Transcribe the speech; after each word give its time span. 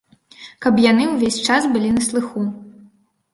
Каб 0.65 0.79
яны 0.91 1.03
ўвесь 1.09 1.37
час 1.49 1.67
былі 1.75 1.93
на 1.99 2.07
слыху. 2.07 2.47